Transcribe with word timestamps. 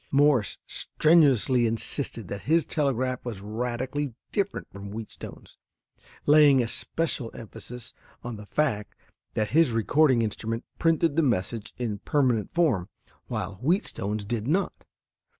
Morse 0.09 0.57
strenuously 0.65 1.67
insisted 1.67 2.27
that 2.27 2.41
his 2.49 2.65
telegraph 2.65 3.23
was 3.23 3.39
radically 3.39 4.15
different 4.31 4.67
from 4.71 4.89
Wheatstone's, 4.89 5.57
laying 6.25 6.59
especial 6.59 7.29
emphasis 7.35 7.93
on 8.23 8.35
the 8.35 8.47
fact 8.47 8.95
that 9.35 9.49
his 9.49 9.69
recording 9.71 10.23
instrument 10.23 10.65
printed 10.79 11.15
the 11.17 11.21
message 11.21 11.71
in 11.77 11.99
permanent 11.99 12.51
form, 12.51 12.89
while 13.27 13.57
Wheatstone's 13.61 14.25
did 14.25 14.47
not. 14.47 14.85